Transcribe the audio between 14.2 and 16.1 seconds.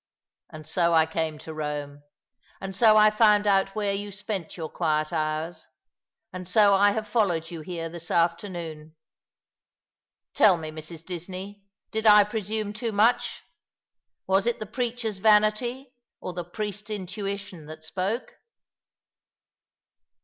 Was it the preacher's vanity